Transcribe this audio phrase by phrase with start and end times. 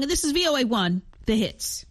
[0.00, 1.86] This is VOA 1, the hits.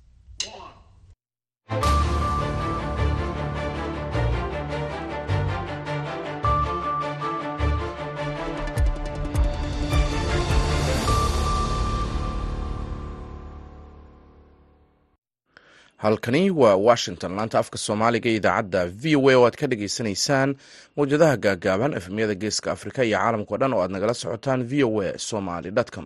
[15.98, 20.56] halkani waa washington laanta afka soomaaliga idaacadda v o a oo aad ka dhagaysanaysaan
[20.98, 25.18] mawjadaha gaagaaban efemyada geeska afrika iyo caalamkao dhan oo aad nagala socotaan v o a
[25.30, 26.06] somaly com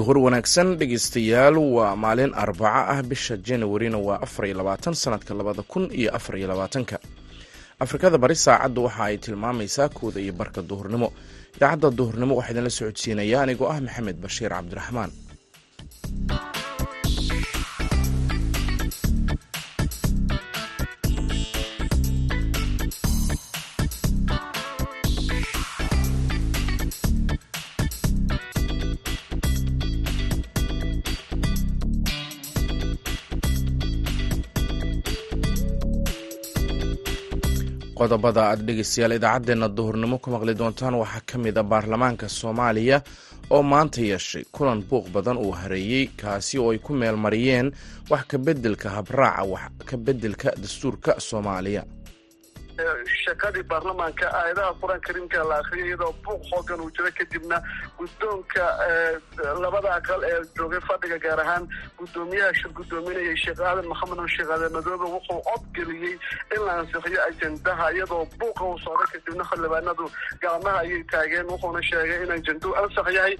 [0.00, 5.62] duhur wanaagsan dhegeystayaal waa maalin arbaco ah bisha januarina waa afar iyo labaatan sanadka labada
[5.62, 6.96] kun iyo afar iyo labaatanka.
[7.84, 11.08] Afrikada bari saacaddu waxa ay tilmaamaysaa kooda iyo barka duhurnimo.
[11.56, 15.10] Idaacadda duhurnimo waxaa idinla socodsiinaya anigoo ah maxamed bashiir cabdiraxmaan
[38.00, 42.98] qodobada aad dhegeystayaal idaacaddeenna duhurnimo ku maqli doontaan waxaa ka mid a baarlamaanka soomaaliya
[43.54, 47.68] oo maanta yeeshay kulan buuq badan uu hareeyey kaasi oo ay ku meel mariyeen
[48.10, 51.82] wax ka beddelka habraaca wax ka beddelka dastuurka soomaaliya
[53.24, 57.56] shaqadii baarlamaanka aayadaha qur'aan kariimka la akhriyay iyadoo buuq xoogan uu jiro kadibna
[57.98, 58.64] guddoonka
[59.64, 61.64] labada aqal ee joogay fadhiga gaar ahaan
[62.00, 66.14] guddoomiyaha shir guddoominayay sheekh aadan maxamed sheekh aadan madoobe wuxuu codgeliyey
[66.54, 70.04] in la ansixiyo ajendaha iyadoo buuqa uu socday kadibna xildhibaanadu
[70.44, 73.36] gacmaha ayay taageen wuxuuna sheegay in ajenduhu ansax yahay.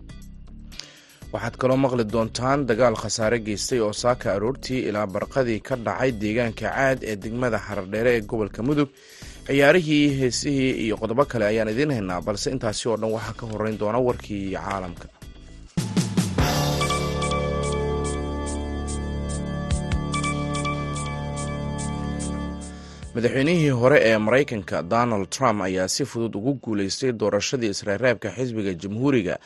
[1.33, 6.67] Waxaad kaloo maqli doontaan dagaal khasaare geystay oo saaka aroortii ilaa barqadii ka dhacay deegaanka
[6.75, 8.89] caad ee degmada xaradheere ee gobolka mudug
[9.51, 13.79] ciyaarihii heesihii iyo qodobo kale ayaan idiin haynaa balse intaasi oo dhan waxaa ka horeyn
[13.81, 15.07] doona warkii caalamka.
[23.15, 29.37] Madaxweynihii hore ee maraykanka donald trump ayaa si fudud ugu guuleystay doorashadii israreebka xisbiga jamhuuriga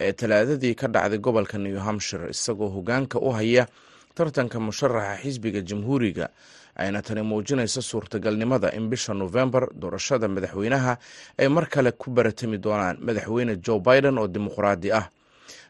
[0.00, 3.66] ee talaadadii ka dhacday gobolka new hampshire isagoo hogaanka u haya
[4.14, 6.28] tartanka musharaxa xisbiga jamhuuriga
[6.78, 10.92] ayna tani muujinayso suurtagalnimada in bisha nofembar doorashada madaxweynaha
[11.38, 15.06] ay mar kale ku baratami doonaan madaxweyne joe biden oo dimuqraadi ah.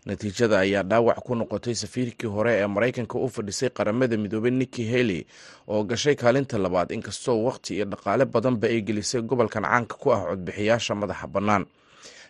[0.06, 5.26] Natiijada ayaa dhaawac ku noqotay safiirkii hore ee maraykanka u fadhisay qaramada midoobey nikki haley
[5.68, 10.20] oo gashay kaalinta labaad inkastoo waqti iyo dhaqaale badanba ay gelisay gobolkan caanka ku ah
[10.30, 11.64] codbixiyaasha madaxa bannaan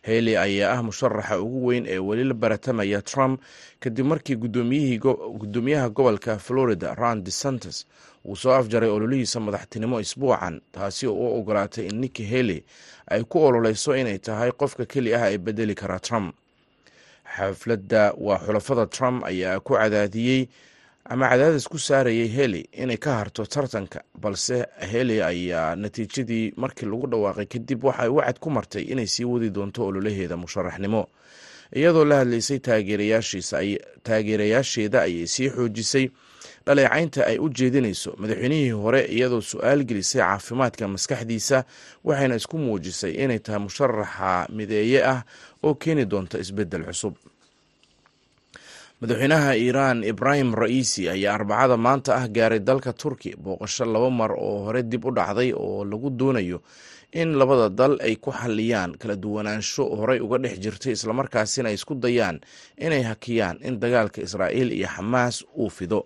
[0.02, 3.40] haley ayaa ah musharaxa ugu weyn ee weli la baratamaya trump
[3.80, 7.86] kadib markii gudoomiyaha gobolka florida ron desantes
[8.24, 12.62] uu soo afjaray ololihiisa madaxtinimo isbuucan taasi oo u ogolaatay in nikki haley
[13.06, 16.34] ay ku ololeyso inay tahay qofka keli ah ee bedeli kara trump.
[17.36, 20.48] Xafladda waa xulafada trump ayaa ku cadaadiyey
[21.08, 27.06] ama cadaadis ku saarayay heli inay ka harto tartanka balse heli ayaa natiijadii markii lagu
[27.06, 31.06] dhawaaqay kadib waxay wacad ku martay inay sii wadi doonto ololaheeda musharaxnimo.
[31.72, 32.58] Iyadoo la hadlaysay
[34.04, 36.08] taageerayaasheeda ayay sii xoojisay.
[36.66, 41.64] Dhaleecaynta ay u jeedinayso madaxweynihii hore iyadoo su'aal gelisay caafimaadka maskaxdiisa
[42.04, 45.22] waxayna isku muujisay inay tahay musharaxa mideeye ah
[45.64, 47.14] oo keeni doonta isbeddel cusub
[49.00, 54.64] madaxweynaha iiraan ibrahim ra'iisi ayaa arbacada maanta ah gaaray dalka turki booqasho laba mar oo
[54.66, 56.58] hore dib u dhacday oo lagu doonayo
[57.14, 61.94] in labada dal ay ku xalliyaan kala duwanaansho horey uga dhex jirtay islamarkaasina ay isku
[61.94, 62.40] dayaan
[62.76, 66.00] inay hakiyaan in dagaalka israa'iil iyo xamaas uu fido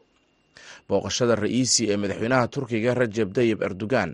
[0.89, 4.11] booqashada ra'iisi ee madaxweynaha turkiga rajeb tayib erdogan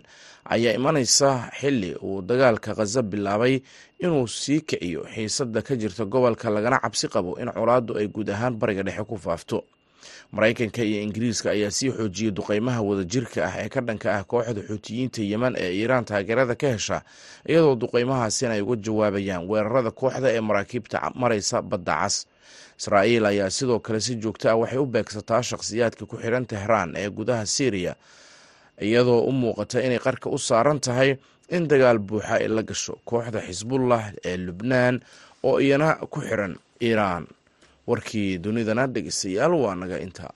[0.55, 1.29] ayaa imanaysa
[1.59, 3.55] xili uu dagaalka khaza bilaabay
[4.03, 8.55] inuu sii kiciyo xiisada ka jirta gobolka lagana cabsi qabo in colaaddu ay guud ahaan
[8.61, 9.59] bariga dhexe ku faafto.
[10.31, 15.21] Maraykanka iyo ingiriiska ayaa sii xoojiyey duqeymaha wadajirka ah ee ka dhanka ah kooxda xuutiyiinta
[15.31, 16.97] yeman ee iiraan taageerada ka hesha
[17.49, 22.15] iyadoo duqeymahaasina ay uga jawaabayaan weerarada kooxda ee maraakiibta maraysa badda cas
[22.79, 27.09] israa'iil ayaa sidoo kale si joogto ah waxay u beegsataa shakhsiyaadka ku xiran tehraan ee
[27.09, 27.93] gudaha syriya
[28.81, 31.17] iyadoo u muuqata inay qarka u saaran tahay
[31.55, 34.95] in dagaal buuxa ay la gasho kooxda xisbullah ee lubnaan
[35.43, 37.27] oo iyana ku xiran iiraan.
[37.89, 40.31] Warkii dunidana dhegeystayaal waa naga intaa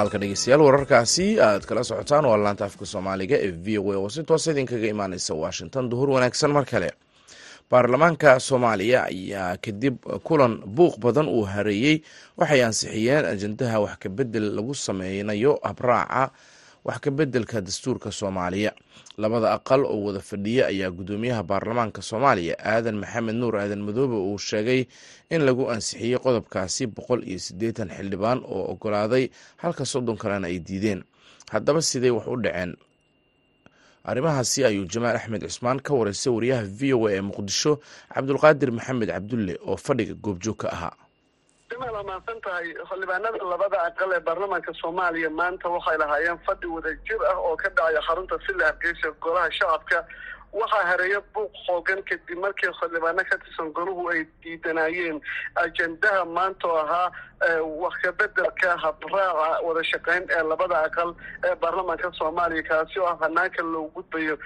[0.00, 4.08] halka dhegeystayaal wararkaasi aad kala socotaan waa laanta afka soomaaliga ee v o a oo
[4.14, 5.84] si toosa idinkaga imaaneysa washington.
[5.90, 6.90] Duhur wanaagsan mar kale.
[7.70, 11.96] Baarlamaanka soomaaliya ayaa kadib kulan buuq badan uu hareeyey.
[12.38, 16.22] Waxay ansixiyeen ajendaha wax kabedel lagu sameynayo habraaca
[16.84, 18.72] wax kabeddelka dastuurka soomaaliya.
[19.18, 24.38] Labada aqal oo wada fadhiya ayaa guddoomiyaha baarlamaanka soomaaliya aadan maxamed nuur aadan madoobe uu
[24.38, 24.86] sheegay
[25.30, 29.28] in lagu ansixiyey qodobkaasi boqol iyo siddeetan xildhibaan oo ogolaaday
[29.62, 31.04] halka soddon kalena ay diideen.
[31.52, 32.72] Haddaba sidee wax u dhaceen.
[34.04, 37.72] Arrimahaasi ayuu jamaal axmed cusmaan ka wareystay wariyaha v o a ee muqdisho
[38.14, 40.94] cabdulqaadir maxamed cabdulle oo fadhiga goobjoog ka ahaa
[41.80, 47.20] waa mahadsan tahay xildhibaanada labada aqal ee baarlamaanka soomaaliya maanta waxay lahaayeen fadhi wada jir
[47.32, 50.04] ah oo ka dhacaya xarunta sila hargeysa golaha shacabka.
[50.52, 55.20] Waxaa hareeya buuq xoogan kadib markii xildhibaano ka tirsan golahu ay diidanayeen
[55.64, 57.10] ajendaha maanta oo ahaa
[57.82, 61.14] wax kabedelka habraaca wada shaqeyn ee labada aqal
[61.48, 64.36] ee baarlamaanka soomaaliya kaasi oo ah hanaanka loo gudbayo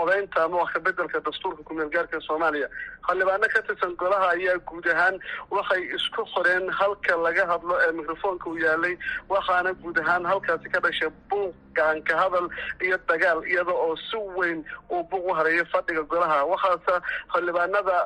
[0.00, 2.68] odeynta ama wax kabedelka dastuurka kumeel gaarka soomaaliya
[3.06, 5.18] xildhibaano ka tirsan golaha ayaa guud ahaan
[5.50, 8.94] waxay isku qoreen halka laga hadlo ee mikrofoonka u yaalay.
[9.28, 12.46] Waxaana guud ahaan halkaasi ka dhashay buuq gacanka hadal
[12.84, 16.44] iyo dagaal iyada oo si weyn uu buuq u hareeyo fadhiga golaha.
[16.52, 16.94] Waxaase
[17.34, 17.96] xildhibaanada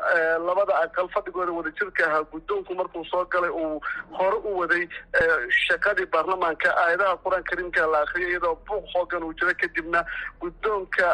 [0.49, 3.81] labada aqal fadhigooda wadajirka ahaa guddoonku markuu soo galay uu
[4.19, 4.89] hore u waday
[5.67, 6.71] shaqadii baarlamaanka.
[6.85, 10.05] Aayadaha qur'aan kariimka la akriyay iyadoo buuq xoogan uu jiro kadibna
[10.41, 11.07] guddoonka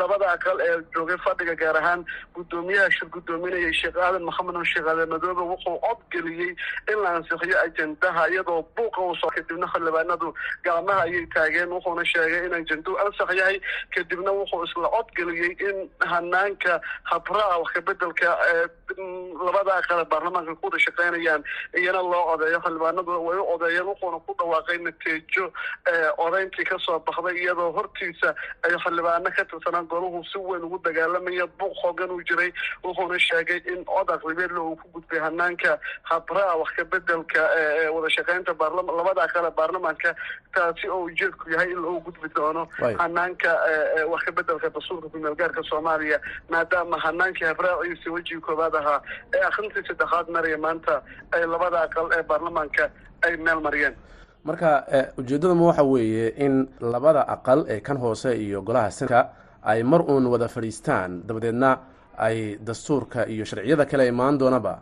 [0.00, 2.04] labada aqal ee joogay fadhiga gaar ahaan
[2.34, 6.50] guddoomiyaha shir guddoominayay sheekh aadan maxamed nur sheekh aadan madoobe wuxuu cod geliyey
[6.92, 10.32] in la ansixiyo ajendaha iyadoo buuqa uu soo kadibna xildhibaanadu
[10.68, 13.60] gacmaha ayay taageen wuxuuna sheegay in ajendu ansax yahay
[13.98, 15.76] kadibna wuxuu isla cod geliyey in
[16.14, 16.80] hanaanka
[17.12, 18.28] habraaca wax kabedelka
[19.46, 21.42] labada aqal ee baarlamaanka ku wada shaqeynayaan
[21.80, 25.44] iyana loo odeeyo xildhibaanadu way u odeeyeen wuxuuna ku dhawaaqay natiijo
[26.26, 28.34] odeyntii ka soo baxday iyadoo hortiisa
[28.64, 32.50] ay xildhibaano ka tirsanaan golahu si weyn ugu dagaalamaya buuq xoogan uu jiray
[32.84, 35.78] wuxuuna sheegay in cod aqlibeedle uu ku gudbay hanaanka
[36.10, 37.40] habraaca wax kabedelka
[37.94, 38.52] wada shaqeynta
[38.98, 40.14] labada aqal ee baarlamaanka
[40.54, 42.66] taasi oo ujeedku yahay in loo gudbi doono
[43.02, 43.50] hanaanka
[44.12, 46.18] wax kabedelka dastuurka kumeel gaarka soomaaliya
[46.50, 49.00] maadaama hanaankii habraaciisa wejigii koowaad ahaa
[49.34, 51.02] ee akhrintii saddexaad maraya maanta
[51.32, 52.90] ay labada aqal ee baarlamaanka
[53.26, 53.94] ay meel mariyeen.
[54.44, 54.68] Marka
[55.20, 59.20] ujeeddaduma waxa weeye in labada aqal ee kan hoose iyo golaha senka
[59.72, 61.70] ay mar uun wada fadhiistaan dabadeedna
[62.26, 62.36] ay
[62.68, 64.74] dastuurka iyo sharciyada kale imaan doonaba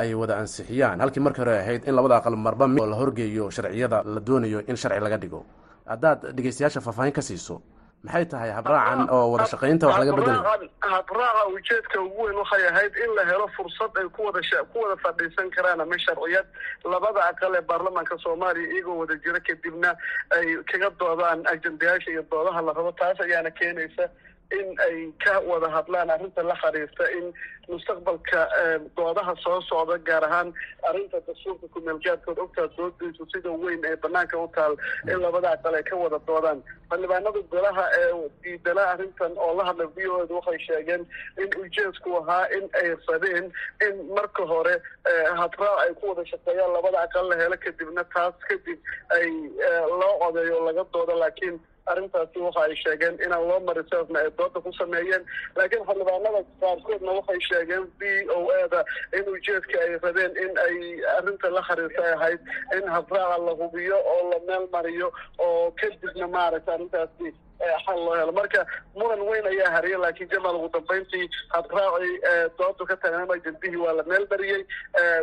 [0.00, 1.00] ay wada ansixiyaan.
[1.00, 4.76] Halkii markii hore ahayd in labada aqal marba oo la horgeeyo sharciyada la doonayo in
[4.76, 5.40] sharci laga dhigo.
[5.92, 7.56] Haddaad dhegeystayaasha faahfaahin ka siiso
[8.04, 10.42] maxay tahay habraacan oo wada shaqaynta wax laga bedelayo
[10.94, 14.40] habraaca ujeedka ugu weyn waxay ahayd in la helo fursad ay kuwada
[14.72, 16.44] ku wada fadhiisan karaan ama sharciyad
[16.92, 19.90] labada aqal ee baarlamaanka soomaaliya iyagoo wada jira kadibna
[20.36, 24.04] ay kaga doodaan ajendayaasha iyo doodaha la rabo taas ayaana keenaysa
[24.52, 27.32] in ay ka wada hadlaan arrinta la xiriirta in
[27.68, 28.40] mustaqbalka
[28.96, 30.52] doodaha soo socda gaar ahaan
[30.88, 34.76] arrinta dastuurka kumeelgaadkood ogtaa doodaysu sida weyn ee banaanka u taal
[35.12, 36.62] in labada aqal ay ka wada doodaan.
[36.90, 38.10] Xildhibaanada golaha ee
[38.44, 41.06] diidana arrintan oo la hadla v o eda waxay sheegeen
[41.42, 43.52] in ujeedku ahaa in ay rabeen
[43.88, 44.74] in marka hore
[45.42, 48.78] habraac ay ku wada shaqeeyaan labada aqal la helo kadibna taas kadib
[49.18, 49.28] ay
[50.00, 51.14] loo codeeyo laga doodo.
[51.24, 51.56] Laakiin
[51.92, 55.24] arrintaasi waxa ay sheegeen inaan loo mariseefna ay dooda ku sameeyeen.
[55.56, 58.84] Laakiin xildhibaanada qaarkoodna waxay sheegeen v o eda
[59.18, 60.76] in ujeedka ay rabeen in ay
[61.16, 62.40] arrinta la xiriirta ay ahayd
[62.78, 65.12] in habraaca la hubiyo oo la meel mariyo
[65.48, 67.34] oo kadibna maaragta arrintaasi
[67.84, 68.32] xal loo helo.
[68.36, 68.62] Marka
[68.98, 72.14] muran weyn ayaa hariya laakiin jamaal ugu dambeyntii habraacii
[72.58, 74.62] doodu ka tagnaan ajendihii waa la meel bariyey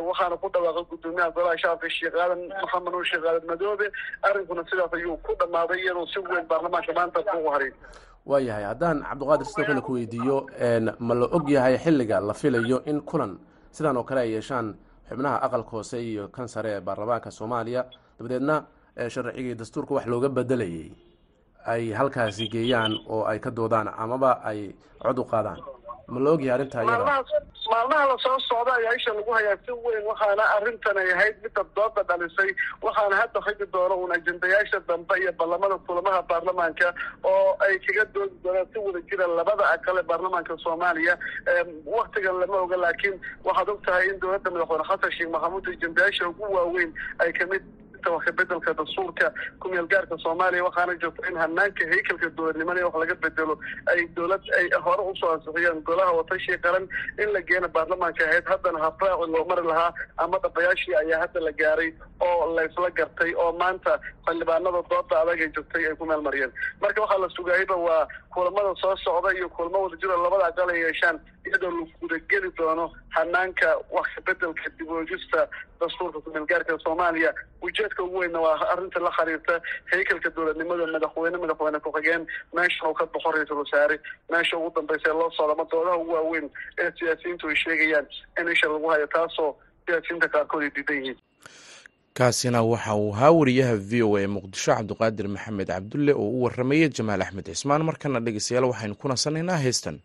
[0.08, 3.92] waxaana ku dhawaaqay guddoomiyaha golaha shacabka sheekh aadan maxamed nuur sheekh aadan madoobe.
[4.30, 7.74] Arrinkuna sidaas ayuu ku dhammaaday iyadoo si weyn baarlamaanka maanta kugu hariy
[8.26, 10.38] waayahay haddaan cabdiqaadir sidoo kale ku weydiiyo
[11.00, 13.38] ma la og yahay xilliga la filayo in kulan
[13.72, 14.76] sidan oo kale ay yeeshaan
[15.10, 17.86] xubnaha aqalka hoose iyo kan sare ee baarlamaanka soomaaliya.
[18.20, 18.64] Dabadeedna
[19.10, 20.92] sharcigii dastuurka wax looga bedelayay
[21.66, 25.60] ay halkaasi geeyaan oo ay ka doodaan amaba ay cod u qaadaan
[26.12, 27.24] ma la ogyahay arrinta iyada?
[27.72, 31.64] Maalmaha la soo socda ayaa isha lagu hayaa si weyn waxaana arrintan ay ahayd midda
[31.78, 32.50] dooda dhalisay
[32.86, 36.90] waxaana hadda xigi doono uun ajendayaasha dambe iyo ballamada kulamaha baarlamaanka
[37.34, 41.16] oo ay kaga doodi doonaan si wada jira labada aqal ee baarlamaanka soomaaliya.
[41.98, 43.16] Waktigan lama oga laakiin
[43.48, 46.92] waxaad og tahay in dowladda madaxweyne xasan sheekh maxamuud ajendayaasha ugu waaweyn
[47.24, 47.64] ay ka mid
[48.02, 50.64] joogta wax kabedelka dastuurka kumeel gaarka soomaaliya.
[50.64, 55.32] Waxaana joogta in hanaanka haykalka dowladnimada wax laga bedelo ay dowlad ay hore u soo
[55.34, 56.88] ansixiyeen golaha watashii qaran
[57.20, 58.46] in la geena baarlamaanka ahayd.
[58.46, 63.52] Haddana habraaci loo mari lahaa ama dhabayaashii ayaa hadda la gaaray oo laysla gartay oo
[63.54, 68.08] maanta xildhibaanada dooda adag ay joogtay ay ku meel mariyeen marka waxaa la sugayayba waa
[68.34, 72.92] kulamada soo socda iyo kulamo wada jiro labada aqal ay yeeshaan iyadoo la gudageli doono
[73.10, 75.48] hanaanka wax kabedelka dib uegista
[75.82, 77.34] dastuurka kumeelgaarka soomaaliya
[77.92, 83.06] ujeedka ugu weynna waa arrinta la xiriirta haykalka dowladnimada madaxweyne madaxweyne ku-xigeen meeshan uu ka
[83.06, 84.00] baxo ra'iisul wasaare
[84.32, 88.06] meesha ugu dambaysa loo socdo ama doodaha ugu waaweyn ee siyaasiyiintu ay sheegayaan
[88.42, 89.56] in isha lagu hayo taasoo
[89.86, 91.18] siyaasiyiinta qaarkood ay diidan yihiin.
[92.14, 96.90] Kaasina waxa uu ahaa wariyaha v o a muqdisho cabdiqaadir maxamed cabdulle oo u waramayay
[96.90, 97.84] jamaal axmed cismaan.
[97.84, 100.00] Markana dhegeystayaal waxaynu ku nasanaynaa heestan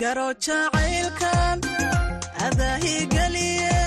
[0.00, 1.58] garo jacaylkan
[2.46, 3.78] adaahigeliye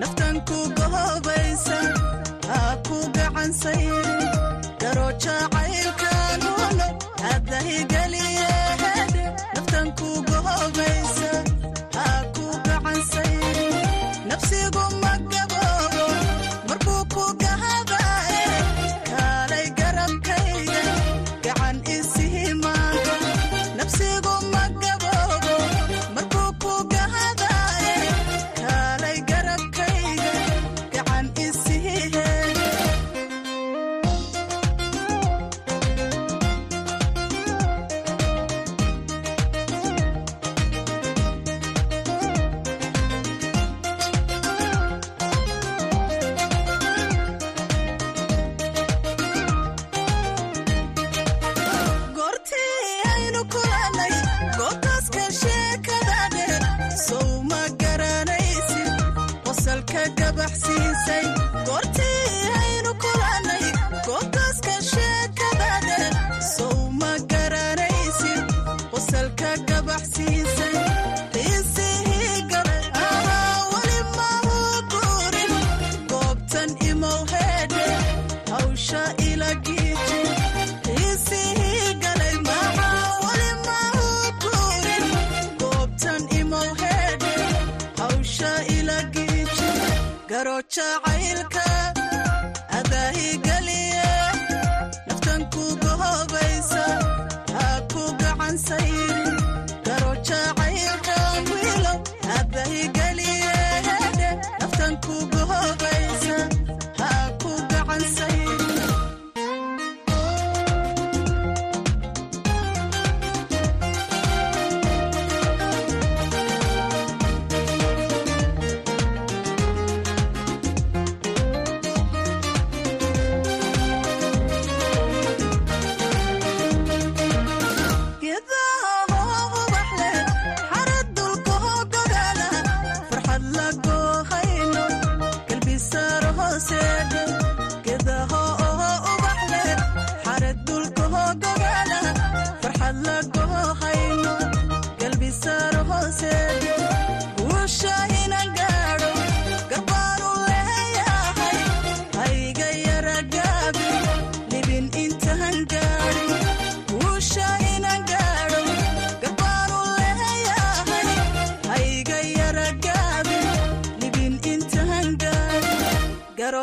[0.00, 1.78] naftan ku gohobaysa
[2.50, 3.84] haa ku gacansay
[4.82, 6.05] garo jacaylkan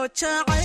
[0.08, 0.63] garo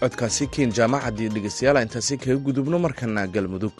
[0.00, 3.72] codkaasi ken jaamacaddii dhegeystayaal intaasi kaga gudubno markana galmudug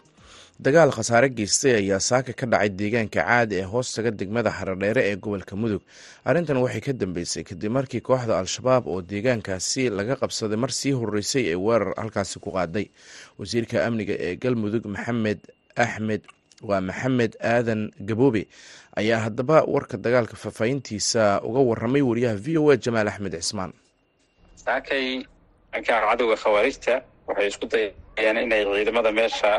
[0.64, 5.54] dagaal khasaare geystay ayaa saaka ka dhacay deegaanka caadi ee hoostaga degmada xaradheere ee gobolka
[5.56, 5.82] mudug.
[6.28, 11.44] Arrintan waxay ka dambeysay kadib markii kooxda al-shabaab oo deegaankaasi laga qabsaday mar sii horeysay
[11.52, 12.86] ee weerar halkaasi ku qaaday.
[13.38, 15.40] Wasiirka amniga ee galmudug maxamed
[15.84, 16.22] axmed
[16.68, 18.42] waa maxamed aadan gaboobe
[19.00, 23.72] ayaa haddaba warka dagaalka faahfaahintiisa uga waramay wariyaha v o a jamaal axmed cismaan
[25.72, 26.94] dhanka cadowga khawaarijta
[27.28, 29.50] waxay isku dayayeen inay ciidamada meesha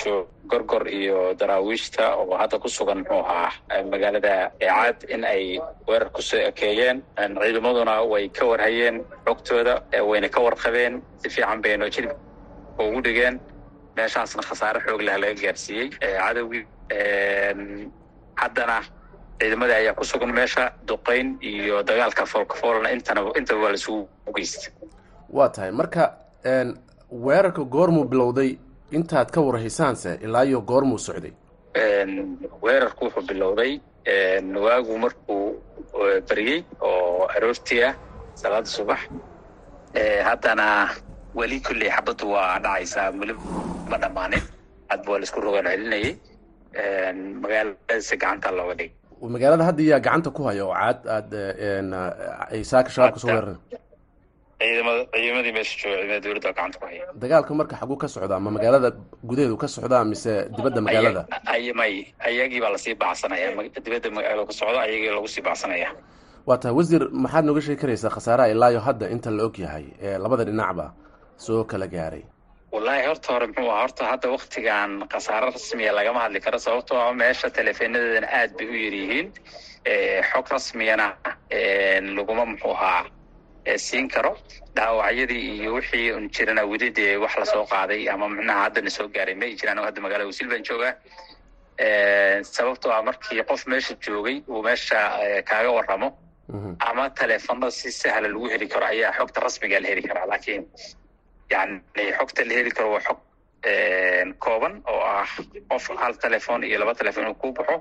[0.00, 5.44] joog gorgor iyo daraawiishta oo hadda ku sugan muxuu ahaa magaalada eecaad in ay
[5.88, 6.98] weerar ku soo ekeeyeen
[7.42, 9.74] ciidamaduna way ka warhayeen xogtooda
[10.10, 12.12] wayna ka warqabeen si fiican bayno jilib
[12.78, 13.34] ugu dhigeen
[13.96, 16.64] meeshaasna khasaare xoog leh laga gaarsiiyey cadowgii
[18.42, 18.76] haddana
[19.40, 24.70] ciidamadii ayaa ku sugan meesha duqayn iyo dagaalka foolkafoolna intana intaba waa laisugu geysta
[25.32, 25.70] waa tahay.
[25.72, 26.04] Marka
[27.24, 28.50] weerarka goormuu bilowday
[28.90, 31.32] intaad ka warhaysaanse ilaa iyo goormuu socday?
[32.62, 33.80] Weerarku wuxuu bilowday
[34.64, 35.62] waagu markuu
[36.28, 37.94] beriyey oo aroortii ah
[38.34, 39.00] salaada subax.
[40.28, 40.88] Haddana
[41.34, 43.34] weli kulley xabaddu waa dhacaysaa weli
[43.90, 44.42] ma dhammaanin.
[44.88, 46.12] Hadba waa la isku rogaan celinayay.
[47.42, 48.90] Magaaladaasi gacanta looga dhigay.
[49.34, 51.30] Magaalada hadda iyaa gacanta ku haya oo caad aad
[52.52, 53.91] ay saaka shabaab ka soo weeraran ciidamada
[54.62, 57.04] ciidamadii meesha jooga dowladda gacanta ku haya.
[57.22, 58.88] Dagaalka marka xaguu ka socdaa ma magaalada
[59.28, 61.22] gudaheedu ka socdaa mise dibadda magaalada?
[61.54, 61.94] ay may
[62.28, 63.48] ayagii baa la sii bacsanaya
[63.84, 65.90] dibadda magaalo ka socda ayagii lagu sii bacsanaya
[66.48, 70.18] waa tahay wasiir maxaad nooga sheegi karaysaa khasaaraha ilaayo hadda inta la og yahay ee
[70.24, 70.86] labada dhinacba
[71.44, 72.24] soo kala gaaray?
[72.74, 77.12] Wallaahi horta hore muxuu aha horta hadda waktigan khasaaro rasmiya lagama hadli karo sababtoo a
[77.20, 79.28] meesha teleefenadeedana aad bay u yar yihiin.
[80.30, 81.06] Xog rasmiyana
[82.16, 83.04] laguma muxuu ahaa
[83.76, 84.36] siin karo.
[84.76, 89.34] Dhaawacyadii iyo wixii jirana weli dee wax la soo qaaday ama micnaha haddana soo gaaray
[89.34, 90.94] ma jiraan hadda magaalada wasiil baan joogaa
[92.54, 94.98] sababtoo ah markii qof meesha joogay uu meesha
[95.50, 96.08] kaaga waramo
[96.88, 100.26] ama teleefanada si sahla lagu heli karo ayaa xogta rasmiga la heli karaa.
[100.26, 100.62] Laakiin
[101.50, 101.80] yani
[102.18, 103.18] xogta la heli karo waa xog
[104.38, 105.28] kooban oo ah
[105.70, 107.76] qof hal telefoon iyo laba telefoon uu ku baxo.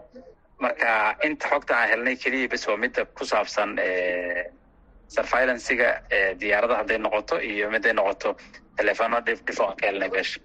[0.59, 3.75] Marka inta xogta aan helnay keliya bes waa midda ku saabsan
[5.15, 5.89] surveilancega
[6.41, 8.29] diyaarada hadday noqoto iyo miday noqoto.
[8.77, 10.39] Telefono dhif dhifo aan ka helnay meesha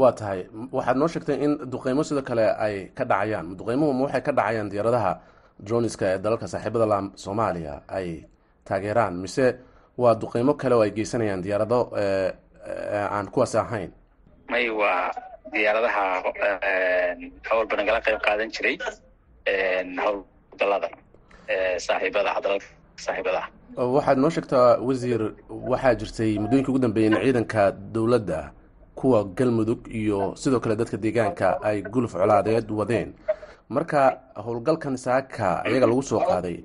[0.00, 0.40] waa tahay.
[0.76, 3.56] Waxaad noo sheegtay in duqeymo sidoo kale ay ka dhacayaan.
[3.58, 5.12] Duqeymuhu ma waxay ka dhacayaan diyaaradaha
[5.66, 8.08] droniska ee dalalka saaxiibada la soomaaliya ay
[8.68, 9.14] taageeraan.
[9.24, 9.46] Mise
[9.98, 11.80] waa duqeymo kale oo ay geysanayaan diyaarado
[13.16, 13.90] aan kuwaas ahayn?
[14.52, 15.10] May waa
[15.52, 16.04] diyaaradaha
[17.50, 18.76] hawlba nagala qayb qaadan jiray
[20.04, 20.88] howlgalada
[21.86, 22.66] saaxiibada dalalka
[23.04, 23.42] saaxiibada
[23.76, 25.22] waxaad noo sheegtaa wasiir
[25.70, 28.52] waxaa jirtay muddooyinka ugu dambeeyay in ciidanka dowladda
[28.94, 33.12] kuwa galmudug iyo sidoo kale dadka deegaanka ay guluf colaadeed wadeen.
[33.68, 36.62] Marka howlgalkan saaka iyaga lagu soo qaaday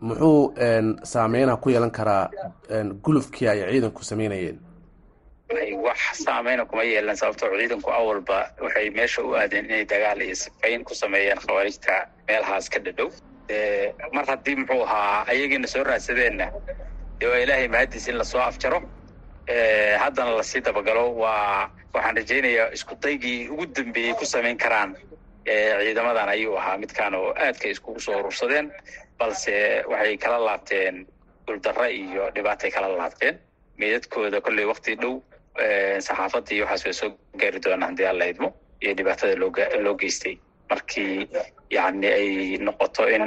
[0.00, 0.54] muxuu
[1.02, 2.30] saameyna ku yeelan karaa
[3.02, 4.58] gulufkii ay ciidanku sameynayeen?
[5.82, 10.84] Wax saameyna kuma yeelan sababtoo ciidanku awalba waxay meesha u aadeen inay dagaal iyo sifayn
[10.84, 13.08] ku sameeyeen khawaarijta meelahaas ka dhadhow
[14.12, 16.46] mar haddii muxuu ahaa ayagiina soo raadsadeenna
[17.20, 18.80] dee waa ilaahay mahadiis in la soo afjaro.
[19.98, 21.04] Haddana la sii dabagalo.
[21.22, 24.96] Waa waxaan rajaynayaa isku daygii ugu dambeeyey ku samayn karaan.
[25.46, 26.78] Ciidamadan ayuu ahaa.
[26.78, 28.72] Midkaan oo aadka iskugu soo urursadeen
[29.18, 31.06] balse waxay kala laabteen
[31.46, 33.38] guuldarro iyo dhibaatay kala laabteen.
[33.78, 35.20] Meydadkooda kolley wakti dhow
[35.98, 38.48] saxaafadda iyo waxaas way soo gaari doonaan haddii alla idmo
[38.82, 39.34] iyo dhibaatada
[39.84, 40.38] loo geystay.
[40.70, 41.28] Markii
[41.76, 42.28] yani ay
[42.66, 43.24] noqoto in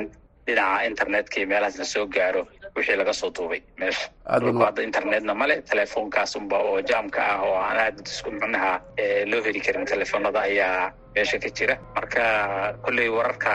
[0.47, 2.41] dhinaca internetka iyo meelahaas la soo gaaro
[2.75, 3.61] wixii laga soo duubay.
[3.79, 8.71] Meesha hadda internetna male telefoonkaas unba oo jaamka ah oo aan aad isku micnaha
[9.31, 11.75] loo heli karin telefoonada ayaa meesha ka jira.
[11.95, 12.23] Marka
[12.85, 13.53] kolley wararka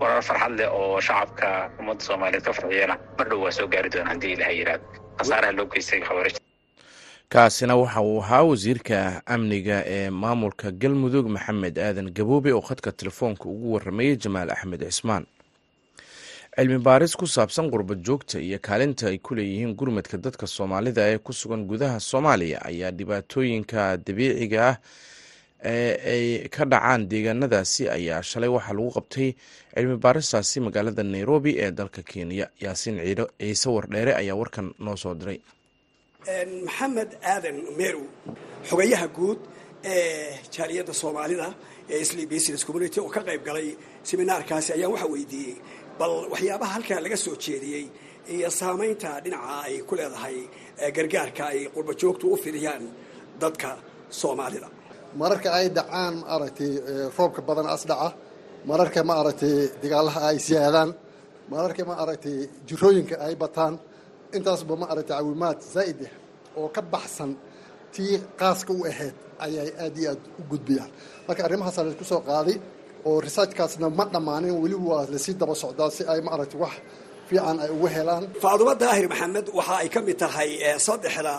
[0.00, 1.48] warar farxad leh oo shacabka
[1.80, 4.84] ummadda soomaaliyeed ka farxiyana mar dhow waa soo gaari doona haddii ilaha yidhahdo
[5.18, 6.36] khasaaraha loo geystay khawaarij
[7.32, 8.98] kaasina waxa uu ahaa wasiirka
[9.34, 15.24] amniga ee maamulka galmudug maxamed aadan gaboobe oo khadka telefoonka ugu waramayey jamaal axmed cismaan.
[16.56, 21.18] Cilmi baaris ku saabsan qurbad joogta iyo kaalinta ay ku leeyihiin gurmadka dadka soomaalida ee
[21.18, 24.76] ku sugan gudaha soomaaliya ayaa dhibaatooyinka dabiiciga ah
[25.72, 29.28] ee ay ka dhacaan deegaanadaasi ayaa shalay waxaa lagu qabtay
[29.74, 32.46] cilmi baaristaasi magaalada nairobi ee dalka kenya.
[32.64, 32.96] Yaasiin
[33.38, 35.38] ciise wardheere ayaa warkan noo soo diray
[36.26, 38.04] maxamed aadan merow
[38.68, 39.38] xogayaha guud
[39.84, 41.48] ee jaaliyadda soomaalida
[41.92, 43.68] ee isli business community oo ka qayb galay
[44.08, 45.56] seminaarkaasi ayaa waxa weydiiyey
[45.98, 47.84] bal waxyaabaha halkaa laga soo jeediyey
[48.34, 50.36] iyo saamaynta dhinaca ay ku leedahay
[50.96, 52.84] gargaarka ay qurba joogtu u fidiyaan
[53.42, 53.68] dadka
[54.20, 54.68] soomaalida.
[55.20, 56.72] Mararka ay dhacaan maaragtay
[57.18, 58.08] roobka badan as dhaca
[58.70, 60.90] mararka maaragtay dagaalaha ay siyaadaan
[61.52, 62.36] mararka maaragtay
[62.68, 63.74] jirooyinka ay bataan
[64.36, 66.12] intaasba maaragtay caawimaad zaa'id ah
[66.60, 67.30] oo ka baxsan
[67.94, 69.14] tii qaaska u ahayd
[69.44, 70.90] ayay aad iyo aad u gudbiyaan.
[71.26, 72.56] Marka arrimahaasa la isku soo qaaday
[73.08, 76.74] oo researchkaasna ma dhammaanin weli waa la sii daba socdaa si ay maaragtay wax
[77.28, 78.24] fiican ay ugu helaan.
[78.42, 80.50] Faadumo daahir maxamed waxa ay ka mid tahay
[80.86, 81.34] saddexda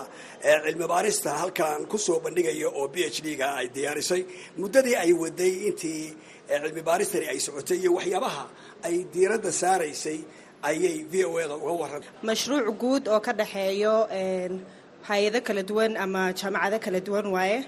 [0.64, 4.22] cilmi baarista halkan ku soo bandhigaya oo b h d ga ay diyaarisay.
[4.60, 6.04] Muddadii ay waday intii
[6.50, 8.44] cilmi baaristani ay socotay iyo waxyaabaha
[8.86, 10.18] ay diiradda saaraysay
[10.68, 13.94] ayay v o eda uga waran mashruuc guud oo ka dhexeeyo
[15.08, 17.58] hay'ado kala duwan ama jaamacado kala duwan waaye.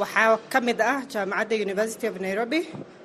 [0.00, 2.60] Waxaa ka mid ah jaamacadda university of nairobi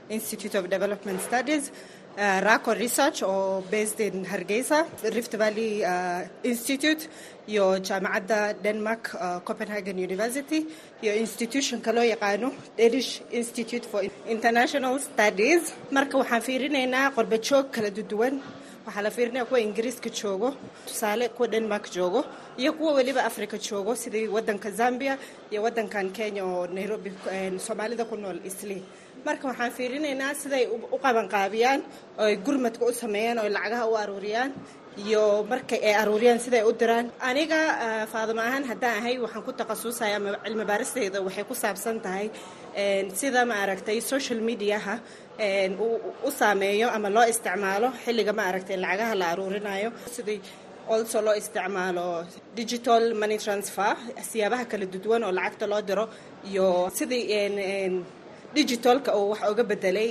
[0.09, 1.71] institute of development studies
[2.17, 4.79] uh, raco research oo based in hargeysa
[5.15, 7.07] rift valley uh, institute
[7.47, 10.59] iyo jaamacadda denmark uh, copenhagen university
[11.03, 14.01] iyo institutionka loo yaqaano danish institute for
[14.35, 15.61] international studies.
[15.95, 18.35] Marka waxaan fiirinaynaa qorba joog kala duwan
[18.87, 20.49] waxaa la fiirinaya kuwa ingiriiska joogo
[20.87, 22.25] tusaale kuwa denmark joogo
[22.57, 25.17] iyo kuwa weliba africa joogo sidii wadanka zambia
[25.51, 27.11] iyo wadankan kenya oo nairobi
[27.65, 28.83] soomaalida ku nool isli
[29.25, 31.81] marka waxaan fiirinaynaa siday u qabanqaabiyaan
[32.19, 34.51] oo ay gurmadka u sameeyaan oo lacagaha u aruuriyaan
[35.05, 37.07] iyo markay ay aruuriyaan siday u diraan.
[37.29, 37.59] Aniga
[38.13, 42.27] faadimo ahaan haddaan ahay waxaan ku takhasusaya ama cilmi baaristayda waxay ku saabsan tahay
[43.19, 44.95] sida maaragtay social mediaha
[46.27, 49.89] u saameeyo ama loo isticmaalo xilliga maaragtay lacagaha la aruurinayo.
[50.15, 50.39] Sidii
[50.93, 52.05] also loo isticmaalo
[52.59, 53.93] digital money transfer
[54.29, 56.05] siyaabaha kala duwan oo lacagta loo diro
[56.49, 56.65] iyo
[56.97, 57.23] sidii
[58.55, 60.09] digitalka oo wax oga bedelay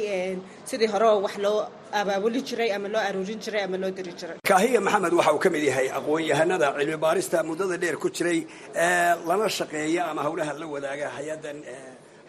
[0.69, 1.59] sidii hore oo wax loo
[1.93, 4.37] abaabuli jiray ama loo aruurin jiray ama loo diri jiray.
[4.51, 8.39] Kaahiya maxamed waxa uu ka mid yahay aqoon-yahanada cilmi baarista muddada dheer ku jiray
[9.29, 11.59] lana shaqeeya ama howlaha la wadaaga hay'adan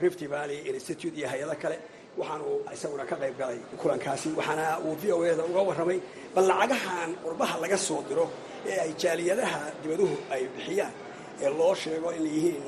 [0.02, 1.78] rift valley institute iyo hay'ado kale.
[2.17, 6.00] Waxaanu isaguna ka qayb galay kulankaasi waxaana uu v o eda uga warramay
[6.36, 8.26] bal lacagahan qurbaha laga soo diro
[8.70, 10.93] ee ay jaaliyadaha dibaduhu ay bixiyaan
[11.43, 12.65] ee loo sheego inay yihiin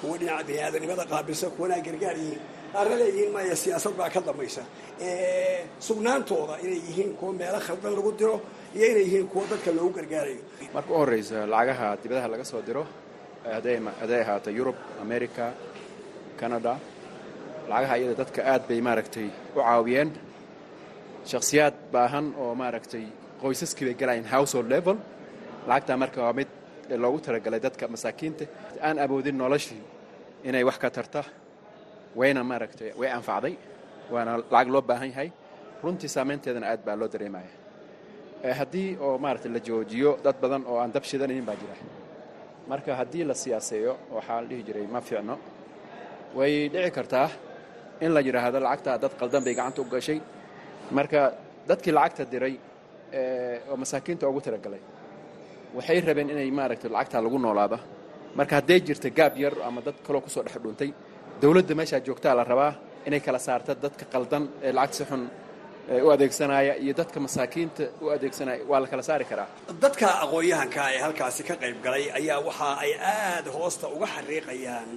[0.00, 2.40] kuwa dhinaca biniaadanimada qaabilsan kuwana ay gargaar yihiin
[2.72, 4.62] qaarna leeyihiin maya siyaasad baa ka dambaysa.
[5.86, 8.36] Sugnaantooda inay yihiin kuwa meelo khaldan lagu diro
[8.76, 10.42] iyo inay yihiin kuwa dadka loogu gargaarayo.
[10.74, 12.82] Marka u horreysa lacagaha dibadaha laga soo diro
[13.54, 15.44] hadday ahaato yurub america
[16.40, 16.72] canada
[17.70, 20.10] lacagaha iyada dadka aad bay maaragtay u caawiyeen.
[21.30, 23.04] Shakhsiyaad baahan oo maaragtay
[23.42, 24.96] qoysaskii bay galayeen household level.
[25.68, 26.48] Lacagtaa marka waa mid
[27.02, 28.44] loogu talagalay dadka masaakiinta.
[28.86, 29.82] Aan awoodin noloshii
[30.48, 31.22] inay wax ka tarta
[32.18, 33.54] wayna maaragtay way anfacday
[34.12, 35.28] waana lacag loo baahan yahay.
[35.82, 37.50] Runtii saamaynteedana aad baa loo dareemaya
[38.60, 41.74] haddii oo maaragtay la joojiyo dad badan oo aan dab shidanaynin baa jira.
[42.70, 45.34] Marka haddii la siyaaseeyo waxaa la dhihi jiray ma fiicno.
[46.36, 47.28] Way dhici kartaa
[48.04, 50.18] in la yidhaahdo lacagtaa dad qaldan bay gacanta u gashay.
[50.96, 51.20] Marka
[51.68, 52.54] dadkii lacagta diray
[53.70, 54.80] oo masaakiinta ugu talagalay
[55.76, 57.78] waxay rabeen inay maaragtay lacagtaa lagu noolaado.
[58.38, 60.90] Marka hadday jirta gaab yar ama dad kaloo ku soo dhex dhuuntay
[61.42, 62.72] dowladda meeshaa joogtaa la rabaa
[63.06, 65.22] inay kala saarta dadka qaldan ee lacag si xun
[66.06, 68.60] u adeegsanaya iyo dadka masaakiinta u adeegsanaya.
[68.70, 69.48] Waa la kala saari karaa.
[69.84, 74.90] Dadka aqoon-yahanka ee halkaasi ka qayb galay ayaa waxa ay aad hoosta uga xariiqayaan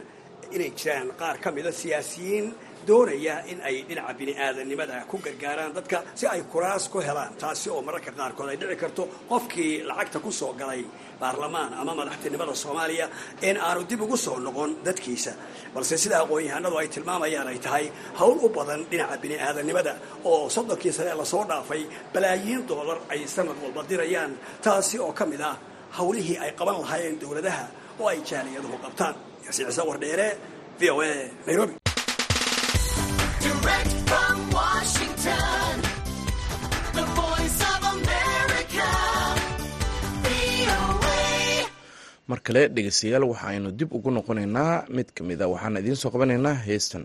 [0.55, 2.47] inay jiraan qaar ka mida siyaasiyiin
[2.87, 7.81] doonaya in ay dhinaca bini'aadanimada ku gargaaraan dadka si ay kuraas ku helaan taasi oo
[7.87, 10.81] mararka qaarkood ay dhici karto qofkii lacagta ku soo galay
[11.21, 13.05] baarlamaan ama madaxtinimada soomaaliya
[13.41, 15.33] in aanu dib ugu soo noqon dadkiisa.
[15.73, 17.85] Balse sida aqoon-yahanadu ay tilmaamayaan ay tahay
[18.19, 19.93] howl u badan dhinaca bini'aadanimada
[20.29, 21.81] oo soddonkii sane la soo dhaafay
[22.13, 24.31] balaayiin doolar ay sanad walba dirayaan
[24.65, 25.55] taasi oo ka mid ah
[25.97, 27.65] howlihii ay qaban lahaayeen dowladaha
[28.01, 29.15] oo ay jaaliyaduhu qabtaan
[29.51, 30.27] ciise wardheere
[30.79, 31.11] v o a
[31.47, 31.73] nairobi.
[42.29, 46.55] Mar kale dhegeystayaal waxaaynu dib ugu noqonaynaa mid ka mid a waxaan idiin soo qabanaynaa
[46.67, 47.03] heestan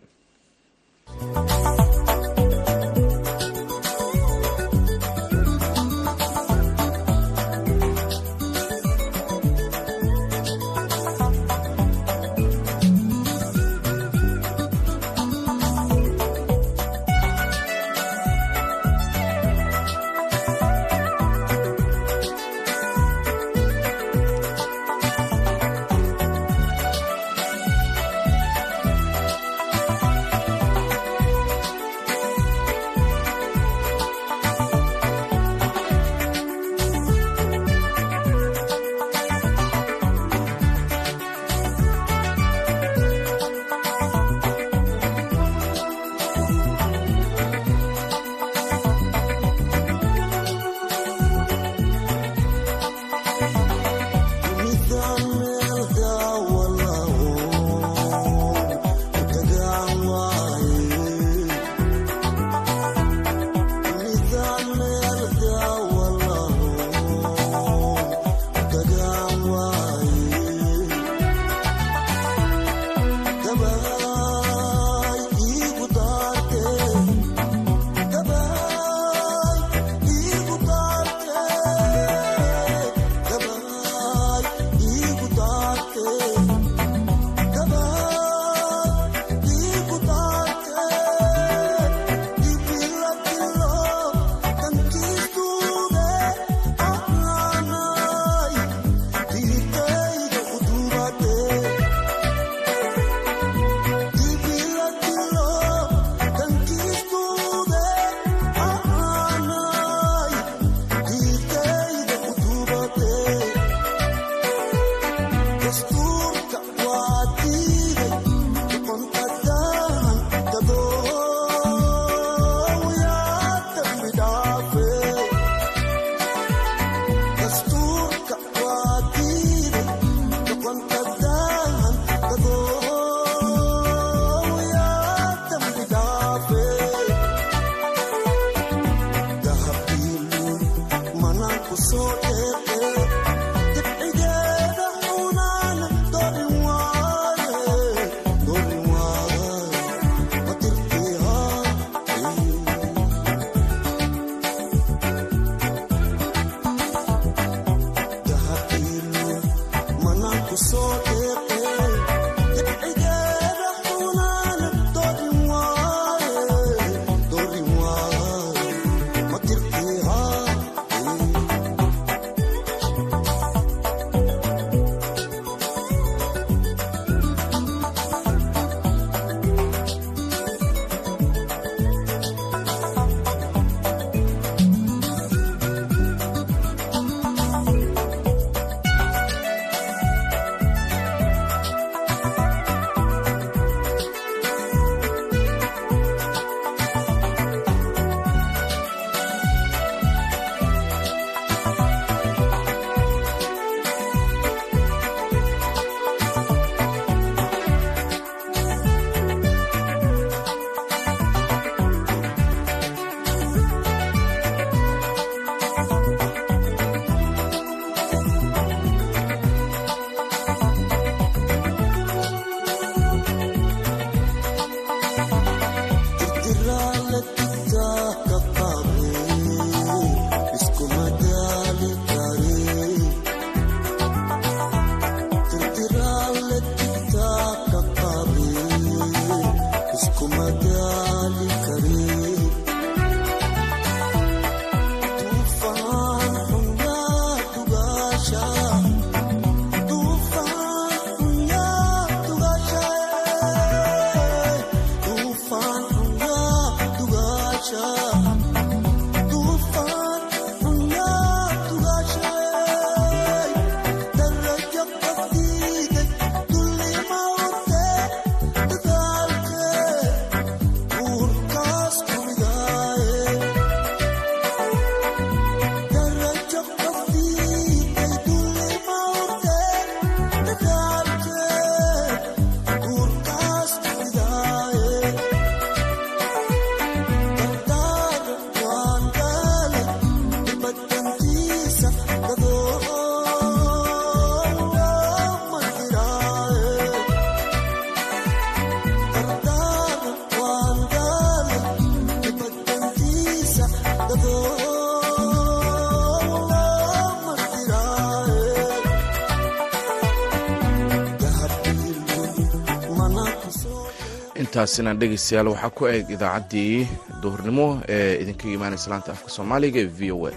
[314.61, 316.87] intaasina dhegeystayaal waxaa ku eeg idaacaddii
[317.23, 320.33] duhurnimo ee idinkaga imaanaysa laanta afka soomaaliga ee v o a.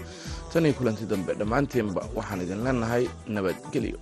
[0.52, 3.98] Tan iyo kulantii dambe dhammaanteenba waxaan idin leenahay nabadgelyo